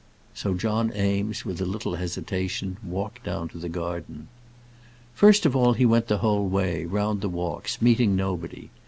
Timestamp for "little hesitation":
1.65-2.77